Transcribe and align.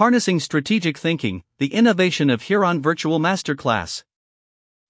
Harnessing 0.00 0.40
Strategic 0.40 0.96
Thinking 0.96 1.42
The 1.58 1.74
Innovation 1.74 2.30
of 2.30 2.44
HIRAN 2.44 2.80
Virtual 2.80 3.18
Masterclass. 3.18 4.02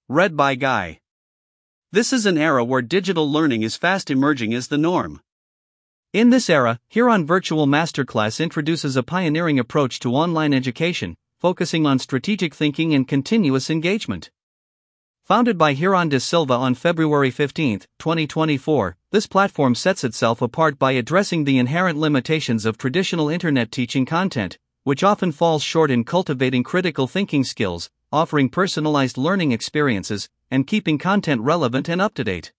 Read 0.08 0.36
by 0.36 0.54
Guy. 0.54 1.00
This 1.90 2.12
is 2.12 2.26
an 2.26 2.38
era 2.38 2.62
where 2.62 2.80
digital 2.80 3.28
learning 3.28 3.64
is 3.64 3.76
fast 3.76 4.08
emerging 4.08 4.54
as 4.54 4.68
the 4.68 4.78
norm. 4.78 5.20
In 6.12 6.30
this 6.30 6.48
era, 6.48 6.78
HIRAN 6.90 7.26
Virtual 7.26 7.66
Masterclass 7.66 8.40
introduces 8.40 8.94
a 8.94 9.02
pioneering 9.02 9.58
approach 9.58 9.98
to 9.98 10.14
online 10.14 10.54
education, 10.54 11.16
focusing 11.40 11.86
on 11.86 11.98
strategic 11.98 12.54
thinking 12.54 12.95
and 12.95 13.08
continuous 13.08 13.68
engagement. 13.68 14.30
Founded 15.24 15.58
by 15.58 15.74
Hiran 15.74 16.08
de 16.08 16.20
Silva 16.20 16.54
on 16.54 16.77
February 16.77 17.32
15, 17.32 17.80
2024, 17.98 18.96
this 19.11 19.27
platform 19.27 19.74
sets 19.74 20.04
itself 20.04 20.40
apart 20.40 20.79
by 20.79 20.92
addressing 20.92 21.42
the 21.42 21.58
inherent 21.58 21.98
limitations 21.98 22.64
of 22.64 22.79
traditional 22.79 23.29
internet 23.29 23.72
teaching 23.72 24.06
content, 24.06 24.56
which 24.91 25.04
often 25.04 25.30
falls 25.30 25.62
short 25.62 25.88
in 25.88 26.02
cultivating 26.02 26.64
critical 26.64 27.07
thinking 27.07 27.44
skills, 27.44 27.89
offering 28.11 28.49
personalized 28.49 29.16
learning 29.16 29.53
experiences, 29.53 30.29
and 30.50 30.66
keeping 30.66 30.99
content 30.99 31.40
relevant 31.43 31.89
and 31.89 32.00
up 32.00 32.12
to 32.12 32.25
date. 32.25 32.53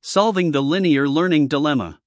Solving 0.00 0.52
the 0.52 0.60
linear 0.60 1.08
learning 1.08 1.48
dilemma. 1.48 1.98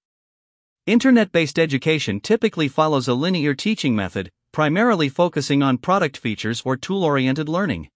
Internet 0.86 1.34
based 1.34 1.60
education 1.60 2.22
typically 2.22 2.70
follows 2.70 3.10
a 3.10 3.14
linear 3.14 3.54
teaching 3.54 3.94
method, 3.94 4.32
primarily 4.54 5.10
focusing 5.10 5.62
on 5.62 5.78
product 5.78 6.16
features 6.16 6.62
or 6.64 6.78
tool 6.78 7.04
oriented 7.04 7.50
learning. 7.50 7.90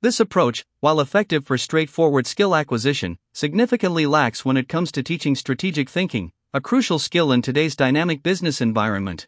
This 0.00 0.18
approach, 0.18 0.64
while 0.80 0.98
effective 0.98 1.44
for 1.44 1.58
straightforward 1.58 2.26
skill 2.26 2.56
acquisition, 2.56 3.18
significantly 3.34 4.06
lacks 4.06 4.46
when 4.46 4.56
it 4.56 4.70
comes 4.70 4.90
to 4.92 5.02
teaching 5.02 5.34
strategic 5.34 5.90
thinking, 5.90 6.32
a 6.54 6.60
crucial 6.62 6.98
skill 6.98 7.32
in 7.32 7.42
today's 7.42 7.76
dynamic 7.76 8.22
business 8.22 8.62
environment. 8.62 9.26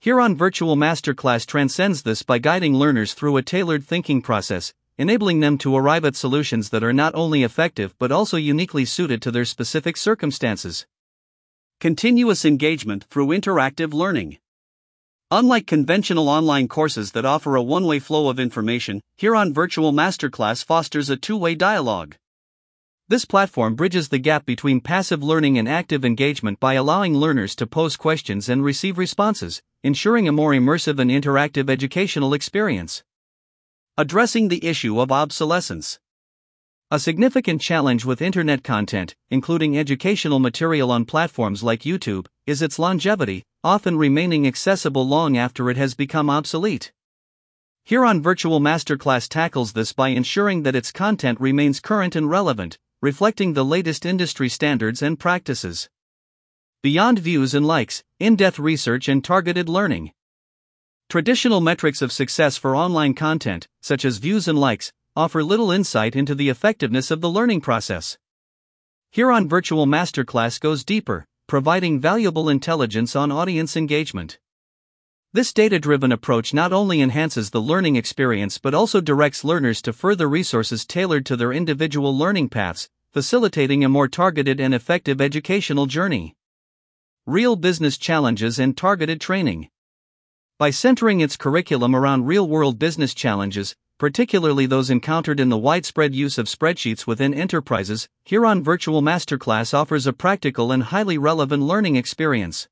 HIRAN 0.00 0.36
Virtual 0.36 0.76
Masterclass 0.76 1.44
transcends 1.44 2.02
this 2.02 2.22
by 2.22 2.38
guiding 2.38 2.72
learners 2.72 3.14
through 3.14 3.36
a 3.36 3.42
tailored 3.42 3.84
thinking 3.84 4.22
process, 4.22 4.72
enabling 4.96 5.40
them 5.40 5.58
to 5.58 5.74
arrive 5.74 6.04
at 6.04 6.14
solutions 6.14 6.70
that 6.70 6.84
are 6.84 6.92
not 6.92 7.16
only 7.16 7.42
effective 7.42 7.96
but 7.98 8.12
also 8.12 8.36
uniquely 8.36 8.84
suited 8.84 9.20
to 9.20 9.32
their 9.32 9.44
specific 9.44 9.96
circumstances. 9.96 10.86
Continuous 11.80 12.44
engagement 12.44 13.06
through 13.10 13.26
interactive 13.26 13.92
learning. 13.92 14.38
Unlike 15.32 15.66
conventional 15.66 16.28
online 16.28 16.68
courses 16.68 17.10
that 17.10 17.26
offer 17.26 17.56
a 17.56 17.62
one 17.62 17.84
way 17.84 17.98
flow 17.98 18.28
of 18.28 18.38
information, 18.38 19.02
HIRAN 19.16 19.52
Virtual 19.52 19.92
Masterclass 19.92 20.64
fosters 20.64 21.10
a 21.10 21.16
two 21.16 21.36
way 21.36 21.56
dialogue. 21.56 22.14
This 23.08 23.24
platform 23.24 23.74
bridges 23.74 24.10
the 24.10 24.18
gap 24.18 24.46
between 24.46 24.80
passive 24.80 25.24
learning 25.24 25.58
and 25.58 25.68
active 25.68 26.04
engagement 26.04 26.60
by 26.60 26.74
allowing 26.74 27.16
learners 27.16 27.56
to 27.56 27.66
pose 27.66 27.96
questions 27.96 28.48
and 28.48 28.62
receive 28.62 28.96
responses, 28.96 29.60
ensuring 29.84 30.26
a 30.26 30.32
more 30.32 30.50
immersive 30.50 30.98
and 30.98 31.10
interactive 31.10 31.70
educational 31.70 32.34
experience. 32.34 33.04
Addressing 33.96 34.48
the 34.48 34.64
issue 34.66 35.00
of 35.00 35.12
obsolescence. 35.12 36.00
A 36.90 36.98
significant 36.98 37.60
challenge 37.60 38.04
with 38.04 38.20
internet 38.20 38.64
content, 38.64 39.14
including 39.30 39.78
educational 39.78 40.38
material 40.38 40.90
on 40.90 41.04
platforms 41.04 41.62
like 41.62 41.82
YouTube, 41.82 42.26
is 42.46 42.62
its 42.62 42.78
longevity, 42.78 43.44
often 43.62 43.96
remaining 43.96 44.46
accessible 44.46 45.06
long 45.06 45.36
after 45.36 45.70
it 45.70 45.76
has 45.76 45.94
become 45.94 46.30
obsolete. 46.30 46.92
HIRAN 47.84 48.20
Virtual 48.20 48.60
Masterclass 48.60 49.28
tackles 49.28 49.74
this 49.74 49.92
by 49.92 50.08
ensuring 50.08 50.62
that 50.64 50.74
its 50.74 50.90
content 50.90 51.40
remains 51.40 51.78
current 51.78 52.16
and 52.16 52.28
relevant, 52.28 52.78
reflecting 53.00 53.52
the 53.52 53.64
latest 53.64 54.04
industry 54.04 54.48
standards 54.48 55.02
and 55.02 55.20
practices. 55.20 55.88
Beyond 56.88 57.18
views 57.18 57.52
and 57.52 57.66
likes, 57.66 58.02
in 58.18 58.34
depth 58.34 58.58
research 58.58 59.10
and 59.10 59.22
targeted 59.22 59.68
learning. 59.68 60.12
Traditional 61.10 61.60
metrics 61.60 62.00
of 62.00 62.10
success 62.10 62.56
for 62.56 62.74
online 62.74 63.12
content, 63.12 63.68
such 63.82 64.06
as 64.06 64.16
views 64.16 64.48
and 64.48 64.58
likes, 64.58 64.90
offer 65.14 65.44
little 65.44 65.70
insight 65.70 66.16
into 66.16 66.34
the 66.34 66.48
effectiveness 66.48 67.10
of 67.10 67.20
the 67.20 67.28
learning 67.28 67.60
process. 67.60 68.16
HIRAN 69.10 69.50
Virtual 69.50 69.84
Masterclass 69.84 70.58
goes 70.58 70.82
deeper, 70.82 71.26
providing 71.46 72.00
valuable 72.00 72.48
intelligence 72.48 73.14
on 73.14 73.30
audience 73.30 73.76
engagement. 73.76 74.38
This 75.34 75.52
data 75.52 75.78
driven 75.78 76.10
approach 76.10 76.54
not 76.54 76.72
only 76.72 77.02
enhances 77.02 77.50
the 77.50 77.60
learning 77.60 77.96
experience 77.96 78.56
but 78.56 78.72
also 78.72 79.02
directs 79.02 79.44
learners 79.44 79.82
to 79.82 79.92
further 79.92 80.26
resources 80.26 80.86
tailored 80.86 81.26
to 81.26 81.36
their 81.36 81.52
individual 81.52 82.16
learning 82.16 82.48
paths, 82.48 82.88
facilitating 83.12 83.84
a 83.84 83.90
more 83.90 84.08
targeted 84.08 84.58
and 84.58 84.72
effective 84.72 85.20
educational 85.20 85.84
journey. 85.84 86.34
Real 87.28 87.56
business 87.56 87.98
challenges 87.98 88.58
and 88.58 88.74
targeted 88.74 89.20
training. 89.20 89.68
By 90.58 90.70
centering 90.70 91.20
its 91.20 91.36
curriculum 91.36 91.94
around 91.94 92.24
real 92.24 92.48
world 92.48 92.78
business 92.78 93.12
challenges, 93.12 93.76
particularly 93.98 94.64
those 94.64 94.88
encountered 94.88 95.38
in 95.38 95.50
the 95.50 95.58
widespread 95.58 96.14
use 96.14 96.38
of 96.38 96.46
spreadsheets 96.46 97.06
within 97.06 97.34
enterprises, 97.34 98.08
HIRAN 98.24 98.64
Virtual 98.64 99.02
Masterclass 99.02 99.74
offers 99.74 100.06
a 100.06 100.14
practical 100.14 100.72
and 100.72 100.84
highly 100.84 101.18
relevant 101.18 101.64
learning 101.64 101.96
experience. 101.96 102.66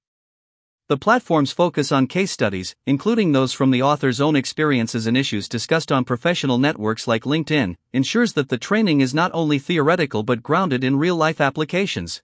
The 0.88 0.96
platform's 0.96 1.52
focus 1.52 1.92
on 1.92 2.06
case 2.06 2.30
studies, 2.30 2.74
including 2.86 3.32
those 3.32 3.52
from 3.52 3.72
the 3.72 3.82
author's 3.82 4.22
own 4.22 4.36
experiences 4.36 5.06
and 5.06 5.18
issues 5.18 5.50
discussed 5.50 5.92
on 5.92 6.06
professional 6.06 6.56
networks 6.56 7.06
like 7.06 7.24
LinkedIn, 7.24 7.76
ensures 7.92 8.32
that 8.32 8.48
the 8.48 8.56
training 8.56 9.02
is 9.02 9.12
not 9.12 9.30
only 9.34 9.58
theoretical 9.58 10.22
but 10.22 10.42
grounded 10.42 10.82
in 10.82 10.96
real 10.96 11.16
life 11.16 11.42
applications. 11.42 12.22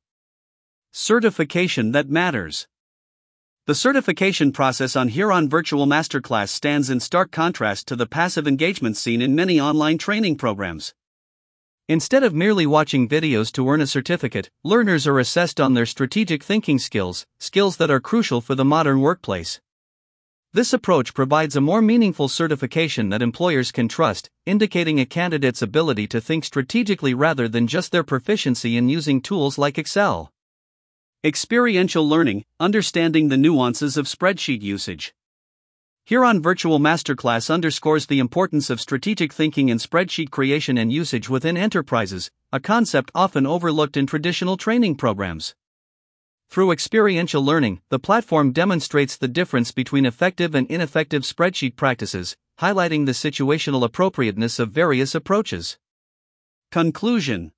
Certification 0.95 1.93
that 1.93 2.11
matters. 2.11 2.69
The 3.67 3.75
certification 3.75 4.53
process 4.53 4.95
on 4.95 5.09
HIRAN 5.09 5.49
Virtual 5.49 5.87
Masterclass 5.87 6.51
stands 6.51 6.91
in 6.91 7.01
stark 7.01 7.31
contrast 7.31 7.89
to 7.89 7.97
the 7.97 8.05
passive 8.05 8.47
engagement 8.47 8.99
seen 8.99 9.23
in 9.23 9.35
many 9.35 9.59
online 9.59 9.97
training 9.97 10.37
programs. 10.37 10.93
Instead 11.89 12.23
of 12.23 12.35
merely 12.35 12.67
watching 12.67 13.09
videos 13.09 13.51
to 13.53 13.67
earn 13.71 13.81
a 13.81 13.87
certificate, 13.87 14.51
learners 14.63 15.07
are 15.07 15.19
assessed 15.19 15.59
on 15.63 15.73
their 15.73 15.87
strategic 15.87 16.45
thinking 16.45 16.79
skills, 16.79 17.25
skills 17.41 17.79
that 17.79 17.91
are 17.91 17.99
crucial 17.99 18.43
for 18.43 18.55
the 18.55 18.63
modern 18.63 19.01
workplace. 19.01 19.63
This 20.53 20.75
approach 20.75 21.15
provides 21.15 21.57
a 21.57 21.63
more 21.63 21.81
meaningful 21.81 22.29
certification 22.29 23.09
that 23.09 23.23
employers 23.23 23.73
can 23.73 23.89
trust, 23.89 24.29
indicating 24.45 25.01
a 25.01 25.07
candidate's 25.07 25.63
ability 25.63 26.07
to 26.09 26.21
think 26.21 26.45
strategically 26.45 27.15
rather 27.15 27.49
than 27.49 27.67
just 27.67 27.93
their 27.93 28.05
proficiency 28.05 28.77
in 28.77 28.91
using 28.91 29.23
tools 29.23 29.57
like 29.57 29.79
Excel. 29.79 30.31
Experiential 31.25 32.09
learning, 32.09 32.45
understanding 32.59 33.29
the 33.29 33.37
nuances 33.37 33.97
of 33.97 34.07
spreadsheet 34.07 34.61
usage. 34.61 35.15
HIRAN 36.05 36.43
Virtual 36.43 36.81
Masterclass 36.81 37.49
underscores 37.49 38.07
the 38.07 38.19
importance 38.19 38.71
of 38.71 38.81
strategic 38.81 39.33
thinking 39.33 39.69
in 39.69 39.79
spreadsheet 39.79 40.33
creation 40.33 40.77
and 40.77 40.93
usage 40.93 41.29
within 41.29 41.57
enterprises, 41.57 42.33
a 42.53 42.59
concept 42.59 43.13
often 43.15 43.47
overlooked 43.47 43.97
in 43.97 44.05
traditional 44.05 44.57
training 44.57 44.97
programs. 44.97 45.55
Through 46.51 46.73
experiential 46.73 47.45
learning, 47.45 47.83
the 47.89 48.01
platform 48.01 48.51
demonstrates 48.51 49.17
the 49.17 49.29
difference 49.29 49.71
between 49.71 50.05
effective 50.05 50.57
and 50.57 50.69
ineffective 50.69 51.23
spreadsheet 51.23 51.77
practices, 51.77 52.37
highlighting 52.59 53.07
the 53.07 53.13
situational 53.13 53.85
appropriateness 53.85 54.59
of 54.59 54.73
various 54.73 55.15
approaches. 55.15 55.79
Conclusion 56.73 57.53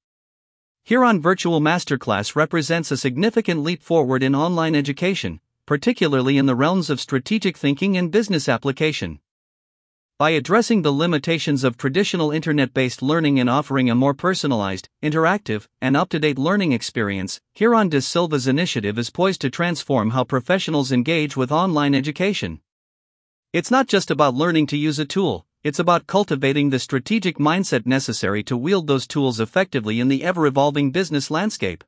HIRAN 0.86 1.22
Virtual 1.22 1.62
Masterclass 1.62 2.36
represents 2.36 2.90
a 2.90 2.98
significant 2.98 3.62
leap 3.62 3.82
forward 3.82 4.22
in 4.22 4.34
online 4.34 4.74
education, 4.74 5.40
particularly 5.64 6.36
in 6.36 6.44
the 6.44 6.54
realms 6.54 6.90
of 6.90 7.00
strategic 7.00 7.56
thinking 7.56 7.96
and 7.96 8.10
business 8.10 8.50
application. 8.50 9.18
By 10.18 10.32
addressing 10.32 10.82
the 10.82 10.92
limitations 10.92 11.64
of 11.64 11.78
traditional 11.78 12.30
internet 12.30 12.74
based 12.74 13.00
learning 13.00 13.40
and 13.40 13.48
offering 13.48 13.88
a 13.88 13.94
more 13.94 14.12
personalized, 14.12 14.90
interactive, 15.02 15.68
and 15.80 15.96
up 15.96 16.10
to 16.10 16.18
date 16.18 16.38
learning 16.38 16.72
experience, 16.72 17.40
Hiran 17.58 17.88
de 17.88 18.02
Silva's 18.02 18.46
initiative 18.46 18.98
is 18.98 19.08
poised 19.08 19.40
to 19.40 19.48
transform 19.48 20.10
how 20.10 20.22
professionals 20.22 20.92
engage 20.92 21.34
with 21.34 21.50
online 21.50 21.94
education. 21.94 22.60
It's 23.54 23.70
not 23.70 23.86
just 23.86 24.10
about 24.10 24.34
learning 24.34 24.66
to 24.66 24.76
use 24.76 24.98
a 24.98 25.06
tool, 25.06 25.46
it's 25.64 25.78
about 25.78 26.06
cultivating 26.06 26.68
the 26.68 26.78
strategic 26.78 27.38
mindset 27.38 27.86
necessary 27.86 28.42
to 28.42 28.54
wield 28.54 28.86
those 28.86 29.06
tools 29.06 29.40
effectively 29.40 29.98
in 29.98 30.08
the 30.08 30.22
ever 30.22 30.46
evolving 30.46 30.90
business 30.90 31.30
landscape. 31.30 31.82